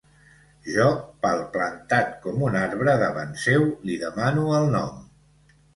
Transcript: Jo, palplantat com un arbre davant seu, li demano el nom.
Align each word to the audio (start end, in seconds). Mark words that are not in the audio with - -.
Jo, 0.75 0.87
palplantat 1.25 2.17
com 2.25 2.43
un 2.49 2.59
arbre 2.65 2.99
davant 3.05 3.39
seu, 3.47 3.71
li 3.91 4.03
demano 4.07 4.53
el 4.63 4.71
nom. 4.79 5.03